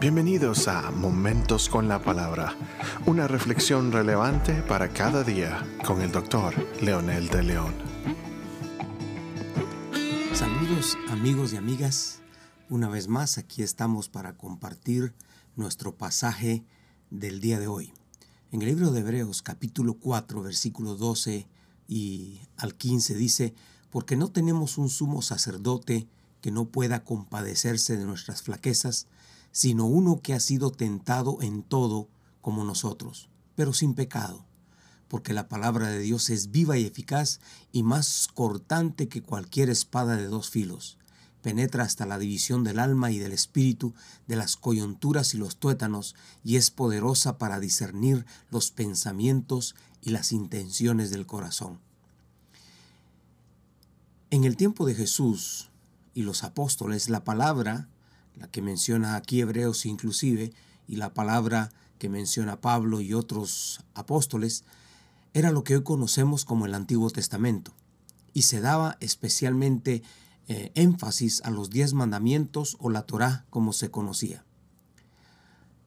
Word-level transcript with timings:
Bienvenidos 0.00 0.66
a 0.66 0.90
Momentos 0.92 1.68
con 1.68 1.86
la 1.86 2.02
Palabra, 2.02 2.56
una 3.04 3.28
reflexión 3.28 3.92
relevante 3.92 4.62
para 4.62 4.94
cada 4.94 5.22
día 5.22 5.62
con 5.84 6.00
el 6.00 6.10
doctor 6.10 6.54
Leonel 6.80 7.28
de 7.28 7.42
León. 7.42 7.74
Saludos 10.32 10.96
amigos 11.10 11.52
y 11.52 11.58
amigas, 11.58 12.20
una 12.70 12.88
vez 12.88 13.08
más 13.08 13.36
aquí 13.36 13.62
estamos 13.62 14.08
para 14.08 14.38
compartir 14.38 15.12
nuestro 15.54 15.94
pasaje 15.94 16.64
del 17.10 17.42
día 17.42 17.60
de 17.60 17.66
hoy. 17.66 17.92
En 18.52 18.62
el 18.62 18.68
libro 18.68 18.92
de 18.92 19.00
Hebreos 19.00 19.42
capítulo 19.42 19.98
4 20.00 20.40
versículo 20.40 20.94
12 20.94 21.46
y 21.88 22.40
al 22.56 22.74
15 22.74 23.16
dice, 23.16 23.54
porque 23.90 24.16
no 24.16 24.28
tenemos 24.28 24.78
un 24.78 24.88
sumo 24.88 25.20
sacerdote 25.20 26.08
que 26.40 26.50
no 26.50 26.64
pueda 26.64 27.04
compadecerse 27.04 27.98
de 27.98 28.06
nuestras 28.06 28.40
flaquezas, 28.40 29.06
sino 29.52 29.86
uno 29.86 30.20
que 30.22 30.34
ha 30.34 30.40
sido 30.40 30.70
tentado 30.70 31.38
en 31.42 31.62
todo 31.62 32.08
como 32.40 32.64
nosotros, 32.64 33.28
pero 33.54 33.72
sin 33.72 33.94
pecado, 33.94 34.44
porque 35.08 35.32
la 35.32 35.48
palabra 35.48 35.88
de 35.88 35.98
Dios 35.98 36.30
es 36.30 36.50
viva 36.50 36.78
y 36.78 36.84
eficaz 36.84 37.40
y 37.72 37.82
más 37.82 38.28
cortante 38.32 39.08
que 39.08 39.22
cualquier 39.22 39.70
espada 39.70 40.16
de 40.16 40.26
dos 40.26 40.50
filos. 40.50 40.98
Penetra 41.42 41.84
hasta 41.84 42.04
la 42.06 42.18
división 42.18 42.64
del 42.64 42.78
alma 42.78 43.10
y 43.10 43.18
del 43.18 43.32
espíritu, 43.32 43.94
de 44.26 44.36
las 44.36 44.56
coyunturas 44.56 45.34
y 45.34 45.38
los 45.38 45.56
tuétanos, 45.56 46.14
y 46.44 46.56
es 46.56 46.70
poderosa 46.70 47.38
para 47.38 47.60
discernir 47.60 48.26
los 48.50 48.70
pensamientos 48.70 49.74
y 50.02 50.10
las 50.10 50.32
intenciones 50.32 51.10
del 51.10 51.26
corazón. 51.26 51.80
En 54.30 54.44
el 54.44 54.56
tiempo 54.56 54.86
de 54.86 54.94
Jesús 54.94 55.70
y 56.14 56.22
los 56.22 56.44
apóstoles, 56.44 57.08
la 57.08 57.24
palabra 57.24 57.88
la 58.40 58.48
que 58.48 58.62
menciona 58.62 59.14
aquí 59.14 59.40
Hebreos 59.40 59.86
inclusive, 59.86 60.52
y 60.88 60.96
la 60.96 61.14
palabra 61.14 61.70
que 61.98 62.08
menciona 62.08 62.60
Pablo 62.60 63.00
y 63.00 63.14
otros 63.14 63.84
apóstoles, 63.94 64.64
era 65.34 65.52
lo 65.52 65.62
que 65.62 65.76
hoy 65.76 65.84
conocemos 65.84 66.44
como 66.44 66.66
el 66.66 66.74
Antiguo 66.74 67.10
Testamento, 67.10 67.72
y 68.32 68.42
se 68.42 68.60
daba 68.60 68.96
especialmente 69.00 70.02
eh, 70.48 70.72
énfasis 70.74 71.42
a 71.44 71.50
los 71.50 71.70
diez 71.70 71.92
mandamientos 71.92 72.76
o 72.80 72.90
la 72.90 73.02
Torá 73.02 73.44
como 73.50 73.72
se 73.72 73.90
conocía. 73.90 74.44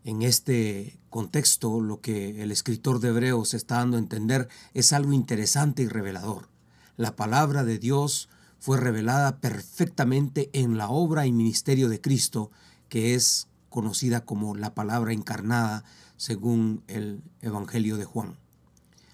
En 0.05 0.21
este 0.21 0.99
contexto, 1.09 1.81
lo 1.81 2.01
que 2.01 2.43
el 2.43 2.51
escritor 2.51 2.99
de 2.99 3.09
Hebreos 3.09 3.53
está 3.53 3.77
dando 3.77 3.97
a 3.97 3.99
entender 3.99 4.47
es 4.73 4.93
algo 4.93 5.13
interesante 5.13 5.83
y 5.83 5.87
revelador. 5.87 6.49
La 6.97 7.15
palabra 7.15 7.63
de 7.63 7.79
Dios 7.79 8.29
fue 8.63 8.77
revelada 8.77 9.41
perfectamente 9.41 10.49
en 10.53 10.77
la 10.77 10.87
obra 10.87 11.25
y 11.25 11.33
ministerio 11.33 11.89
de 11.89 11.99
Cristo, 11.99 12.49
que 12.87 13.13
es 13.13 13.49
conocida 13.67 14.23
como 14.23 14.55
la 14.55 14.73
palabra 14.73 15.11
encarnada 15.11 15.83
según 16.15 16.81
el 16.87 17.21
Evangelio 17.41 17.97
de 17.97 18.05
Juan. 18.05 18.37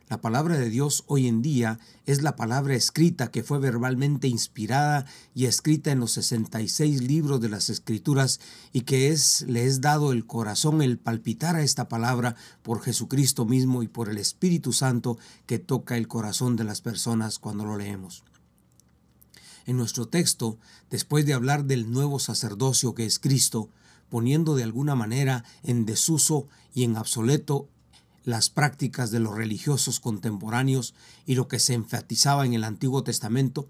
La 0.07 0.21
palabra 0.21 0.55
de 0.55 0.69
Dios 0.69 1.03
hoy 1.07 1.27
en 1.27 1.41
día 1.41 1.79
es 2.05 2.21
la 2.21 2.35
palabra 2.35 2.75
escrita 2.75 3.31
que 3.31 3.41
fue 3.41 3.57
verbalmente 3.57 4.27
inspirada 4.27 5.07
y 5.33 5.45
escrita 5.45 5.89
en 5.89 5.99
los 5.99 6.11
66 6.11 7.01
libros 7.01 7.41
de 7.41 7.49
las 7.49 7.71
Escrituras 7.71 8.39
y 8.71 8.81
que 8.81 9.09
es, 9.09 9.41
le 9.47 9.65
es 9.65 9.81
dado 9.81 10.11
el 10.11 10.27
corazón 10.27 10.83
el 10.83 10.99
palpitar 10.99 11.55
a 11.55 11.63
esta 11.63 11.89
palabra 11.89 12.35
por 12.61 12.83
Jesucristo 12.83 13.45
mismo 13.45 13.81
y 13.81 13.87
por 13.87 14.09
el 14.09 14.19
Espíritu 14.19 14.73
Santo 14.73 15.17
que 15.47 15.57
toca 15.57 15.97
el 15.97 16.07
corazón 16.07 16.55
de 16.55 16.65
las 16.65 16.81
personas 16.81 17.39
cuando 17.39 17.65
lo 17.65 17.77
leemos. 17.77 18.23
En 19.65 19.77
nuestro 19.77 20.07
texto, 20.07 20.57
después 20.89 21.25
de 21.25 21.33
hablar 21.33 21.65
del 21.65 21.91
nuevo 21.91 22.19
sacerdocio 22.19 22.95
que 22.95 23.05
es 23.05 23.19
Cristo, 23.19 23.69
poniendo 24.09 24.55
de 24.55 24.63
alguna 24.63 24.95
manera 24.95 25.43
en 25.63 25.85
desuso 25.85 26.47
y 26.73 26.83
en 26.83 26.97
obsoleto 26.97 27.67
las 28.25 28.49
prácticas 28.49 29.11
de 29.11 29.19
los 29.19 29.35
religiosos 29.35 29.99
contemporáneos 29.99 30.93
y 31.25 31.35
lo 31.35 31.47
que 31.47 31.59
se 31.59 31.73
enfatizaba 31.73 32.45
en 32.45 32.53
el 32.53 32.63
Antiguo 32.63 33.03
Testamento, 33.03 33.67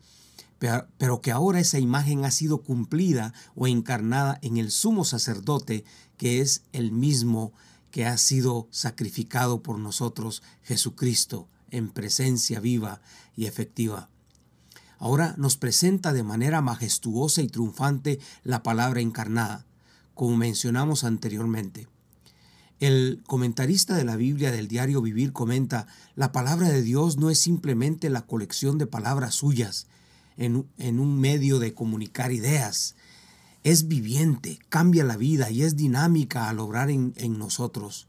pero 0.97 1.21
que 1.21 1.31
ahora 1.31 1.59
esa 1.59 1.79
imagen 1.79 2.25
ha 2.25 2.31
sido 2.31 2.61
cumplida 2.61 3.33
o 3.55 3.67
encarnada 3.67 4.39
en 4.41 4.57
el 4.57 4.71
sumo 4.71 5.05
sacerdote, 5.05 5.85
que 6.17 6.41
es 6.41 6.63
el 6.73 6.91
mismo 6.91 7.53
que 7.91 8.05
ha 8.05 8.17
sido 8.17 8.67
sacrificado 8.71 9.63
por 9.63 9.79
nosotros, 9.79 10.43
Jesucristo, 10.63 11.47
en 11.71 11.89
presencia 11.89 12.59
viva 12.59 13.01
y 13.35 13.45
efectiva 13.45 14.09
ahora 14.99 15.33
nos 15.37 15.57
presenta 15.57 16.13
de 16.13 16.23
manera 16.23 16.61
majestuosa 16.61 17.41
y 17.41 17.47
triunfante 17.47 18.19
la 18.43 18.61
palabra 18.61 19.01
encarnada, 19.01 19.65
como 20.13 20.37
mencionamos 20.37 21.03
anteriormente. 21.03 21.87
El 22.79 23.23
comentarista 23.25 23.95
de 23.95 24.05
la 24.05 24.15
Biblia 24.15 24.51
del 24.51 24.67
diario 24.67 25.01
Vivir 25.01 25.33
comenta, 25.33 25.87
la 26.15 26.31
palabra 26.31 26.69
de 26.69 26.81
Dios 26.81 27.17
no 27.17 27.29
es 27.29 27.39
simplemente 27.39 28.09
la 28.09 28.21
colección 28.21 28.77
de 28.77 28.87
palabras 28.87 29.35
suyas 29.35 29.87
en, 30.37 30.99
un 30.99 31.19
medio 31.19 31.59
de 31.59 31.73
comunicar 31.73 32.31
ideas, 32.31 32.95
es 33.63 33.89
viviente, 33.89 34.59
cambia 34.69 35.03
la 35.03 35.17
vida 35.17 35.49
y 35.49 35.63
es 35.63 35.75
dinámica 35.75 36.47
al 36.47 36.59
obrar 36.59 36.89
en, 36.89 37.13
en 37.17 37.37
nosotros, 37.37 38.07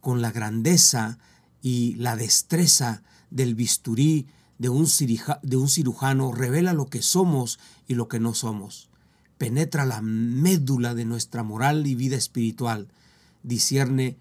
con 0.00 0.22
la 0.22 0.32
grandeza 0.32 1.18
y 1.60 1.94
la 1.96 2.16
destreza 2.16 3.02
del 3.30 3.54
bisturí 3.54 4.26
de 4.58 4.68
un, 4.68 4.86
de 5.42 5.56
un 5.56 5.68
cirujano 5.68 6.32
revela 6.32 6.72
lo 6.72 6.86
que 6.86 7.02
somos 7.02 7.58
y 7.86 7.94
lo 7.94 8.08
que 8.08 8.20
no 8.20 8.34
somos. 8.34 8.88
Penetra 9.38 9.84
la 9.84 10.00
médula 10.00 10.94
de 10.94 11.04
nuestra 11.04 11.42
moral 11.42 11.86
y 11.86 11.94
vida 11.94 12.16
espiritual. 12.16 12.88
Discierne 13.42 14.16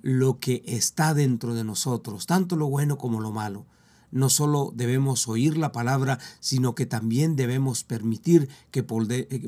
lo 0.00 0.38
que 0.38 0.62
está 0.66 1.14
dentro 1.14 1.54
de 1.54 1.64
nosotros, 1.64 2.26
tanto 2.26 2.56
lo 2.56 2.68
bueno 2.68 2.98
como 2.98 3.20
lo 3.20 3.30
malo. 3.30 3.66
No 4.10 4.28
solo 4.28 4.72
debemos 4.74 5.28
oír 5.28 5.56
la 5.58 5.72
palabra, 5.72 6.18
sino 6.40 6.74
que 6.74 6.86
también 6.86 7.36
debemos 7.36 7.84
permitir 7.84 8.48
que 8.70 8.84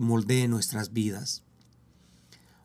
moldee 0.01 0.49
nuestras 0.49 0.93
vidas. 0.93 1.45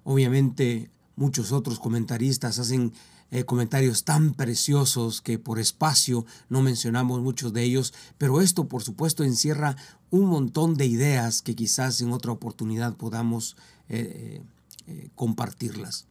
Obviamente, 0.04 0.90
muchos 1.16 1.52
otros 1.52 1.80
comentaristas 1.80 2.60
hacen 2.60 2.94
eh, 3.32 3.46
comentarios 3.46 4.04
tan 4.04 4.34
preciosos 4.34 5.22
que 5.22 5.40
por 5.40 5.58
espacio 5.58 6.26
no 6.50 6.62
mencionamos 6.62 7.22
muchos 7.22 7.54
de 7.54 7.64
ellos, 7.64 7.94
pero 8.18 8.42
esto 8.42 8.68
por 8.68 8.84
supuesto 8.84 9.24
encierra 9.24 9.78
un 10.10 10.26
montón 10.26 10.76
de 10.76 10.86
ideas 10.86 11.42
que 11.42 11.56
quizás 11.56 12.02
en 12.02 12.12
otra 12.12 12.34
oportunidad 12.34 12.98
podamos 12.98 13.56
eh, 13.88 14.42
eh, 14.88 15.10
compartirlas. 15.16 16.08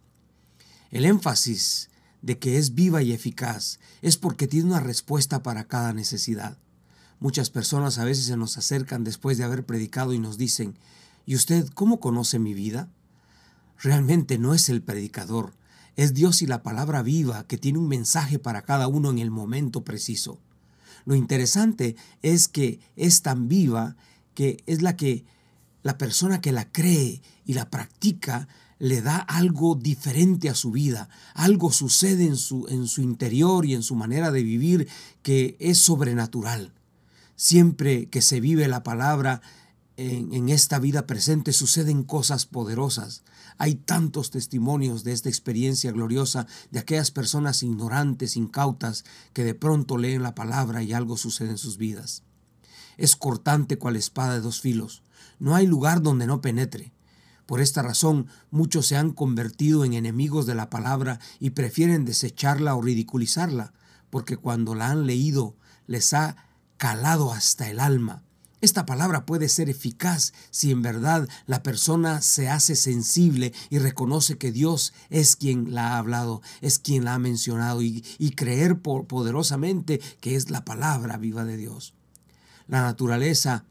El 0.91 1.05
énfasis 1.05 1.91
de 2.23 2.39
que 2.39 2.57
es 2.57 2.75
viva 2.75 3.03
y 3.03 3.13
eficaz 3.13 3.81
es 4.01 4.17
porque 4.17 4.47
tiene 4.49 4.71
una 4.71 4.81
respuesta 4.81 5.43
para 5.43 5.65
cada 5.65 5.93
necesidad. 5.93 6.57
Muchas 7.19 7.51
personas 7.51 7.99
a 7.99 8.05
veces 8.05 8.25
se 8.25 8.39
nos 8.39 8.57
acercan 8.57 9.05
después 9.05 9.37
de 9.37 9.45
haber 9.45 9.67
predicado 9.67 10.15
y 10.15 10.19
nos 10.19 10.39
dicen, 10.39 10.75
¿y 11.27 11.37
usted 11.37 11.69
cómo 11.75 12.01
conoce 12.01 12.39
mi 12.39 12.55
vida? 12.55 12.89
Realmente 13.79 14.39
no 14.39 14.55
es 14.55 14.71
el 14.71 14.81
predicador, 14.81 15.53
es 16.01 16.15
Dios 16.15 16.41
y 16.41 16.47
la 16.47 16.63
palabra 16.63 17.03
viva 17.03 17.47
que 17.47 17.59
tiene 17.59 17.79
un 17.79 17.87
mensaje 17.87 18.39
para 18.39 18.63
cada 18.63 18.89
uno 18.89 19.11
en 19.11 19.19
el 19.19 19.31
momento 19.31 19.85
preciso. 19.85 20.41
Lo 21.05 21.15
interesante 21.15 21.95
es 22.23 22.49
que 22.49 22.81
es 22.97 23.21
tan 23.21 23.49
viva 23.49 23.97
que 24.33 24.63
es 24.65 24.81
la 24.81 24.97
que 24.97 25.27
la 25.83 25.99
persona 25.99 26.41
que 26.41 26.53
la 26.53 26.73
cree 26.73 27.21
y 27.45 27.53
la 27.53 27.69
practica 27.69 28.49
le 28.79 29.03
da 29.03 29.19
algo 29.19 29.75
diferente 29.75 30.49
a 30.49 30.55
su 30.55 30.71
vida. 30.71 31.11
Algo 31.35 31.71
sucede 31.71 32.25
en 32.25 32.37
su, 32.37 32.67
en 32.69 32.87
su 32.87 33.03
interior 33.03 33.67
y 33.67 33.75
en 33.75 33.83
su 33.83 33.95
manera 33.95 34.31
de 34.31 34.43
vivir 34.43 34.89
que 35.23 35.59
es 35.61 35.77
sobrenatural. 35.77 36.73
Siempre 37.37 38.07
que 38.07 38.23
se 38.23 38.41
vive 38.41 38.69
la 38.69 38.83
palabra 38.83 39.43
en, 40.01 40.49
esta 40.49 40.79
vida 40.79 41.07
presente 41.07 41.53
suceden 41.53 42.05
cosas 42.05 42.47
poderosas. 42.47 43.23
Hay 43.59 43.75
tantos 43.75 44.31
testimonios 44.31 45.05
de 45.05 45.13
esta 45.13 45.29
experiencia 45.29 45.93
gloriosa 45.93 46.47
de 46.71 46.79
aquellas 46.79 47.11
personas 47.11 47.63
ignorantes, 47.63 48.37
incautas, 48.37 49.05
que 49.35 49.45
de 49.45 49.55
pronto 49.55 49.99
leen 49.99 50.23
la 50.23 50.35
palabra 50.35 50.83
y 50.83 50.95
algo 50.95 51.19
sucede 51.19 51.51
en 51.51 51.59
sus 51.59 51.77
vidas. 51.77 52.23
Es 52.97 53.15
cortante 53.15 53.77
cual 53.77 53.97
espada 53.97 54.35
de 54.35 54.41
dos 54.41 54.63
filos. 54.63 55.03
No 55.39 55.55
hay 55.55 55.67
lugar 55.67 56.01
donde 56.01 56.27
no 56.27 56.41
penetre. 56.41 56.95
Por 57.45 57.61
esta 57.61 57.83
razón, 57.83 58.27
muchos 58.51 58.87
se 58.87 58.97
han 58.97 59.11
convertido 59.11 59.85
en 59.85 59.93
enemigos 59.93 60.47
de 60.47 60.55
la 60.55 60.71
palabra 60.71 61.21
y 61.41 61.51
prefieren 61.51 62.07
desecharla 62.07 62.75
o 62.75 62.81
ridiculizarla, 62.81 63.75
porque 64.09 64.39
cuando 64.39 64.75
la 64.75 64.91
han 64.91 65.05
leído 65.05 65.57
les 65.87 66.15
ha 66.15 66.37
calado 66.79 67.33
hasta 67.33 67.69
el 67.69 67.81
alma 67.81 68.23
esta 68.61 68.85
palabra 68.85 69.25
puede 69.25 69.49
ser 69.49 69.71
eficaz 69.71 70.33
si 70.51 70.71
en 70.71 70.83
verdad 70.83 71.29
la 71.47 71.63
persona 71.63 72.21
se 72.21 72.49
hace 72.49 72.77
sensible 72.77 73.53
y 73.71 73.79
reconoce 73.79 74.37
que 74.37 74.53
Dios 74.53 74.93
es 75.09 75.37
quien 75.37 75.75
la 75.75 75.95
ha 75.95 75.99
hablado, 75.99 76.43
es 76.61 76.79
quien 76.79 77.05
la 77.05 77.15
ha 77.15 77.19
mencionado 77.19 77.83
y, 77.83 78.03
creer 78.37 78.79
poderosamente 78.81 80.01
que 80.21 80.37
es 80.37 80.51
la 80.51 80.65
palabra 80.65 81.17
viva 81.19 81.45
de 81.45 81.57
Dios. 81.57 81.95
La 82.69 82.83
naturaleza 82.83 83.65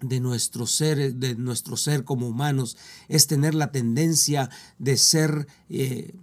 de 0.00 0.20
nuestro 0.20 0.66
ser, 0.66 1.14
de 1.14 1.34
nuestro 1.34 1.76
ser 1.76 2.04
como 2.04 2.28
humanos, 2.28 2.76
es 3.08 3.26
tener 3.26 3.54
la 3.54 3.72
tendencia 3.72 4.48
de 4.78 4.96
ser 4.96 5.46
eh, 5.68 6.14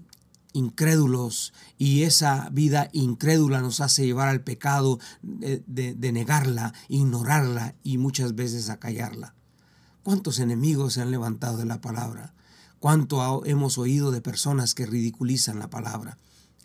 incrédulos 0.57 1.54
y 1.77 2.04
esa 2.04 2.50
vida 2.51 2.89
incrédula 2.92 3.62
nos 3.62 3.80
hace 3.80 4.06
llevar 4.06 4.27
al 4.27 4.42
pecado 4.42 5.00
de, 5.21 5.62
de, 5.65 6.12
negarla, 6.12 6.74
ignorarla 6.89 7.75
y 7.83 7.98
muchas 7.98 8.36
veces 8.36 8.69
a 8.69 8.80
callarla. 8.80 9.36
¿Cuántos 10.04 10.39
enemigos 10.39 10.94
se 10.94 11.01
han 11.01 11.12
levantado 11.12 11.57
de 11.57 11.65
la 11.65 11.80
palabra? 11.80 12.33
¿Cuánto 12.80 13.45
hemos 13.45 13.77
oído 13.77 14.12
de 14.12 14.21
personas 14.21 14.74
que 14.74 14.86
ridiculizan 14.86 15.59
la 15.59 15.69
palabra? 15.69 16.18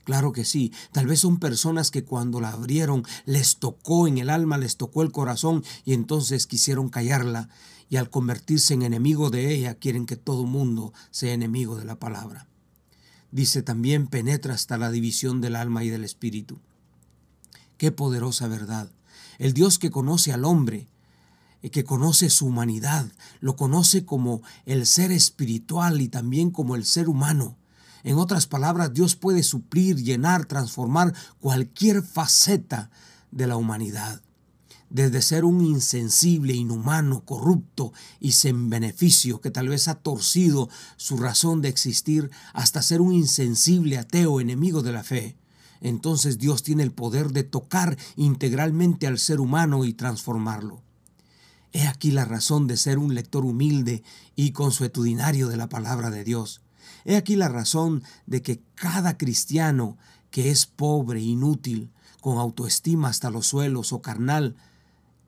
Claro 0.04 0.32
que 0.32 0.44
sí. 0.44 0.72
Tal 0.90 1.06
vez 1.06 1.20
son 1.20 1.38
personas 1.38 1.90
que 1.90 2.04
cuando 2.04 2.40
la 2.40 2.50
abrieron 2.50 3.04
les 3.24 3.56
tocó 3.56 4.08
en 4.08 4.18
el 4.18 4.30
alma, 4.30 4.58
les 4.58 4.76
tocó 4.76 5.02
el 5.02 5.12
corazón 5.12 5.64
y 5.84 5.92
entonces 5.92 6.46
quisieron 6.46 6.88
callarla 6.88 7.48
y 7.88 7.96
al 7.96 8.10
convertirse 8.10 8.74
en 8.74 8.82
enemigo 8.82 9.30
de 9.30 9.54
ella 9.54 9.74
quieren 9.74 10.06
que 10.06 10.16
todo 10.16 10.44
mundo 10.44 10.92
sea 11.10 11.34
enemigo 11.34 11.76
de 11.76 11.84
la 11.84 11.98
palabra. 11.98 12.48
Dice 13.32 13.62
también 13.62 14.06
penetra 14.06 14.54
hasta 14.54 14.78
la 14.78 14.92
división 14.92 15.40
del 15.40 15.56
alma 15.56 15.82
y 15.82 15.90
del 15.90 16.04
espíritu. 16.04 16.60
Qué 17.78 17.90
poderosa 17.90 18.46
verdad. 18.46 18.88
El 19.38 19.52
Dios 19.54 19.80
que 19.80 19.90
conoce 19.90 20.32
al 20.32 20.44
hombre, 20.44 20.86
eh, 21.62 21.70
que 21.70 21.82
conoce 21.82 22.30
su 22.30 22.46
humanidad, 22.46 23.10
lo 23.40 23.56
conoce 23.56 24.04
como 24.04 24.42
el 24.66 24.86
ser 24.86 25.10
espiritual 25.10 26.00
y 26.00 26.08
también 26.08 26.52
como 26.52 26.76
el 26.76 26.84
ser 26.84 27.08
humano 27.08 27.56
en 28.04 28.18
otras 28.18 28.46
palabras, 28.46 28.92
Dios 28.92 29.14
puede 29.14 29.42
suplir, 29.42 29.96
llenar, 30.02 30.46
transformar 30.46 31.14
cualquier 31.40 32.02
faceta 32.02 32.90
de 33.30 33.46
la 33.46 33.56
humanidad. 33.56 34.20
Desde 34.92 35.22
ser 35.22 35.46
un 35.46 35.64
insensible, 35.64 36.52
inhumano, 36.52 37.24
corrupto 37.24 37.94
y 38.20 38.32
sin 38.32 38.68
beneficio, 38.68 39.40
que 39.40 39.50
tal 39.50 39.70
vez 39.70 39.88
ha 39.88 39.94
torcido 39.94 40.68
su 40.98 41.16
razón 41.16 41.62
de 41.62 41.70
existir, 41.70 42.30
hasta 42.52 42.82
ser 42.82 43.00
un 43.00 43.14
insensible, 43.14 43.96
ateo, 43.96 44.38
enemigo 44.38 44.82
de 44.82 44.92
la 44.92 45.02
fe. 45.02 45.38
Entonces 45.80 46.36
Dios 46.36 46.62
tiene 46.62 46.82
el 46.82 46.92
poder 46.92 47.32
de 47.32 47.42
tocar 47.42 47.96
integralmente 48.16 49.06
al 49.06 49.18
ser 49.18 49.40
humano 49.40 49.86
y 49.86 49.94
transformarlo. 49.94 50.82
He 51.72 51.86
aquí 51.86 52.10
la 52.10 52.26
razón 52.26 52.66
de 52.66 52.76
ser 52.76 52.98
un 52.98 53.14
lector 53.14 53.46
humilde 53.46 54.02
y 54.36 54.50
consuetudinario 54.52 55.48
de 55.48 55.56
la 55.56 55.70
palabra 55.70 56.10
de 56.10 56.22
Dios. 56.22 56.60
He 57.06 57.16
aquí 57.16 57.34
la 57.34 57.48
razón 57.48 58.02
de 58.26 58.42
que 58.42 58.60
cada 58.74 59.16
cristiano 59.16 59.96
que 60.30 60.50
es 60.50 60.66
pobre, 60.66 61.22
inútil, 61.22 61.90
con 62.20 62.36
autoestima 62.36 63.08
hasta 63.08 63.30
los 63.30 63.46
suelos 63.46 63.94
o 63.94 64.02
carnal, 64.02 64.54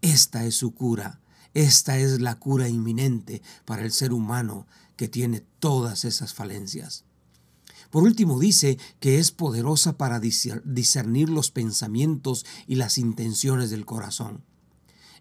esta 0.05 0.45
es 0.45 0.55
su 0.55 0.75
cura, 0.75 1.19
esta 1.55 1.97
es 1.97 2.21
la 2.21 2.39
cura 2.39 2.69
inminente 2.69 3.41
para 3.65 3.83
el 3.83 3.91
ser 3.91 4.13
humano 4.13 4.67
que 4.97 5.09
tiene 5.09 5.41
todas 5.61 6.05
esas 6.05 6.35
falencias. 6.35 7.05
Por 7.91 8.03
último 8.03 8.39
dice 8.39 8.77
que 9.01 9.19
es 9.19 9.31
poderosa 9.31 9.97
para 9.97 10.21
discernir 10.21 11.31
los 11.31 11.51
pensamientos 11.51 12.45
y 12.67 12.75
las 12.75 12.99
intenciones 12.99 13.71
del 13.71 13.87
corazón. 13.87 14.43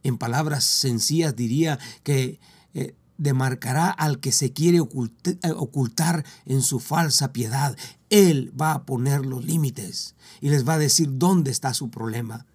En 0.03 0.17
palabras 0.17 0.65
sencillas 0.65 1.33
diría 1.33 1.79
que 2.03 2.41
eh, 2.73 2.95
demarcará 3.17 3.89
al 3.89 4.19
que 4.19 4.33
se 4.33 4.51
quiere 4.51 4.79
eh, 4.79 5.51
ocultar 5.55 6.25
en 6.45 6.61
su 6.61 6.81
falsa 6.81 7.31
piedad. 7.31 7.77
Él 8.09 8.51
va 8.59 8.73
a 8.73 8.85
poner 8.85 9.25
los 9.25 9.45
límites 9.45 10.15
y 10.41 10.49
les 10.49 10.67
va 10.67 10.73
a 10.73 10.79
decir 10.79 11.07
dónde 11.13 11.51
está 11.51 11.73
su 11.73 11.89
problema. 11.89 12.45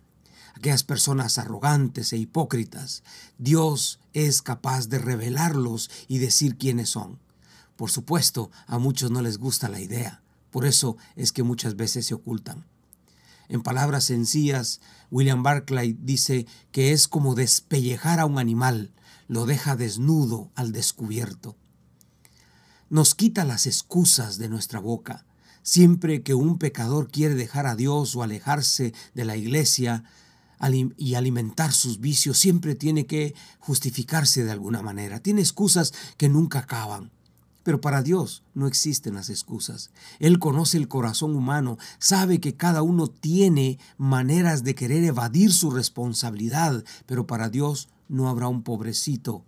Aquellas 0.59 0.83
personas 0.83 1.39
arrogantes 1.39 2.13
e 2.13 2.17
hipócritas, 2.17 3.05
Dios 3.39 4.01
es 4.13 4.43
capaz 4.43 4.89
de 4.89 4.99
revelarlos 4.99 5.89
y 6.09 6.19
decir 6.19 6.59
quiénes 6.59 6.89
son. 6.89 7.21
Por 7.77 7.93
supuesto, 7.93 8.51
a 8.67 8.79
muchos 8.79 9.13
no 9.13 9.23
les 9.23 9.39
gusta 9.39 9.69
la 9.69 9.79
idea, 9.79 10.21
por 10.51 10.67
eso 10.67 10.97
es 11.15 11.31
que 11.31 11.45
muchas 11.45 11.77
veces 11.77 12.07
se 12.07 12.15
ocultan. 12.15 12.65
En 13.49 13.63
palabras 13.63 14.03
sencillas, 14.03 14.81
William 15.13 15.45
Barclay 15.45 15.97
dice 16.03 16.45
que 16.73 16.91
es 16.91 17.07
como 17.07 17.37
despellejar 17.37 18.19
a 18.19 18.27
un 18.27 18.41
animal 18.41 18.93
lo 19.29 19.47
deja 19.47 19.77
desnudo 19.77 20.51
al 20.57 20.73
descubierto. 20.73 21.57
Nos 22.91 23.15
quita 23.15 23.45
las 23.45 23.69
excusas 23.69 24.39
de 24.39 24.49
nuestra 24.49 24.81
boca. 24.81 25.25
Siempre 25.63 26.23
que 26.23 26.35
un 26.35 26.59
pecador 26.59 27.13
quiere 27.13 27.37
dejar 27.37 27.67
a 27.69 27.77
Dios 27.77 28.17
o 28.17 28.25
alejarse 28.25 28.93
de 29.15 29.25
la 29.25 29.37
iglesia 29.37 30.03
y 30.97 31.15
alimentar 31.15 31.73
sus 31.73 32.01
vicios, 32.01 32.39
siempre 32.39 32.75
tiene 32.75 33.07
que 33.07 33.35
justificarse 33.59 34.45
de 34.45 34.51
alguna 34.51 34.83
manera. 34.83 35.21
Tiene 35.21 35.41
excusas 35.41 35.93
que 36.17 36.29
nunca 36.29 36.61
acaban. 36.61 37.11
Pero 37.63 37.81
para 37.83 38.03
Dios 38.03 38.43
no 38.55 38.67
existen 38.67 39.15
las 39.15 39.29
excusas. 39.29 39.91
Él 40.21 40.39
conoce 40.39 40.79
el 40.79 40.89
corazón 40.89 41.37
humano, 41.37 41.77
sabe 41.99 42.41
que 42.41 42.55
cada 42.55 42.83
uno 42.83 43.09
tiene 43.09 43.79
maneras 43.99 44.65
de 44.65 44.75
querer 44.75 45.05
evadir 45.05 45.53
su 45.53 45.71
responsabilidad, 45.71 46.83
pero 47.05 47.27
para 47.27 47.51
Dios 47.51 47.91
no 48.09 48.29
habrá 48.31 48.49
un 48.49 48.63
pobrecito. 48.63 49.45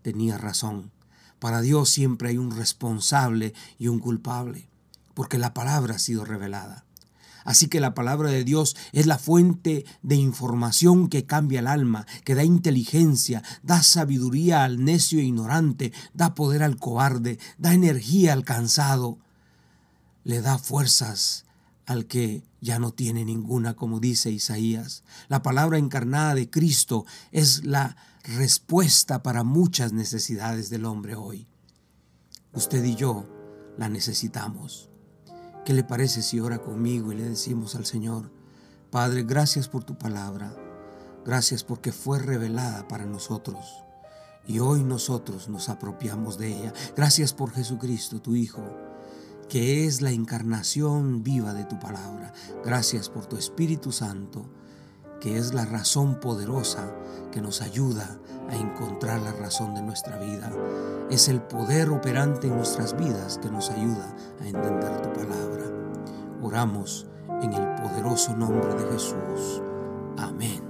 Tenía 0.00 0.38
razón. 0.38 0.92
Para 1.38 1.60
Dios 1.60 1.90
siempre 1.90 2.30
hay 2.30 2.38
un 2.38 2.52
responsable 2.52 3.52
y 3.78 3.88
un 3.88 3.98
culpable, 3.98 4.70
porque 5.12 5.38
la 5.38 5.52
palabra 5.52 5.96
ha 5.96 5.98
sido 5.98 6.24
revelada. 6.24 6.86
Así 7.44 7.68
que 7.68 7.80
la 7.80 7.94
palabra 7.94 8.30
de 8.30 8.44
Dios 8.44 8.76
es 8.92 9.06
la 9.06 9.18
fuente 9.18 9.84
de 10.02 10.16
información 10.16 11.08
que 11.08 11.26
cambia 11.26 11.60
el 11.60 11.66
alma, 11.66 12.06
que 12.24 12.34
da 12.34 12.44
inteligencia, 12.44 13.42
da 13.62 13.82
sabiduría 13.82 14.64
al 14.64 14.84
necio 14.84 15.18
e 15.18 15.24
ignorante, 15.24 15.92
da 16.14 16.34
poder 16.34 16.62
al 16.62 16.76
cobarde, 16.76 17.38
da 17.58 17.74
energía 17.74 18.32
al 18.32 18.44
cansado, 18.44 19.18
le 20.24 20.40
da 20.40 20.58
fuerzas 20.58 21.44
al 21.86 22.06
que 22.06 22.44
ya 22.60 22.78
no 22.78 22.92
tiene 22.92 23.24
ninguna, 23.24 23.74
como 23.74 23.98
dice 23.98 24.30
Isaías. 24.30 25.02
La 25.28 25.42
palabra 25.42 25.78
encarnada 25.78 26.34
de 26.34 26.48
Cristo 26.48 27.04
es 27.32 27.64
la 27.64 27.96
respuesta 28.22 29.22
para 29.22 29.42
muchas 29.42 29.92
necesidades 29.92 30.70
del 30.70 30.84
hombre 30.84 31.16
hoy. 31.16 31.48
Usted 32.52 32.84
y 32.84 32.94
yo 32.94 33.26
la 33.76 33.88
necesitamos. 33.88 34.91
¿Qué 35.64 35.72
le 35.72 35.84
parece 35.84 36.22
si 36.22 36.40
ora 36.40 36.58
conmigo 36.58 37.12
y 37.12 37.16
le 37.16 37.28
decimos 37.28 37.74
al 37.74 37.86
Señor, 37.86 38.30
Padre, 38.90 39.22
gracias 39.22 39.68
por 39.68 39.84
tu 39.84 39.96
palabra, 39.96 40.54
gracias 41.24 41.64
porque 41.64 41.92
fue 41.92 42.18
revelada 42.18 42.88
para 42.88 43.06
nosotros 43.06 43.84
y 44.46 44.58
hoy 44.58 44.82
nosotros 44.82 45.48
nos 45.48 45.68
apropiamos 45.68 46.36
de 46.36 46.48
ella. 46.48 46.72
Gracias 46.96 47.32
por 47.32 47.52
Jesucristo, 47.52 48.20
tu 48.20 48.34
Hijo 48.34 48.62
que 49.52 49.84
es 49.84 50.00
la 50.00 50.12
encarnación 50.12 51.22
viva 51.22 51.52
de 51.52 51.64
tu 51.64 51.78
palabra. 51.78 52.32
Gracias 52.64 53.10
por 53.10 53.26
tu 53.26 53.36
Espíritu 53.36 53.92
Santo, 53.92 54.46
que 55.22 55.38
es 55.38 55.54
la 55.54 55.64
razón 55.64 56.16
poderosa 56.16 56.92
que 57.30 57.40
nos 57.40 57.62
ayuda 57.62 58.18
a 58.50 58.56
encontrar 58.56 59.20
la 59.20 59.30
razón 59.30 59.72
de 59.72 59.80
nuestra 59.80 60.18
vida. 60.18 60.50
Es 61.10 61.28
el 61.28 61.40
poder 61.40 61.90
operante 61.90 62.48
en 62.48 62.56
nuestras 62.56 62.96
vidas 62.96 63.38
que 63.40 63.48
nos 63.48 63.70
ayuda 63.70 64.12
a 64.40 64.48
entender 64.48 65.00
tu 65.00 65.12
palabra. 65.12 65.64
Oramos 66.42 67.06
en 67.40 67.52
el 67.52 67.74
poderoso 67.76 68.36
nombre 68.36 68.74
de 68.74 68.92
Jesús. 68.92 69.62
Amén. 70.18 70.61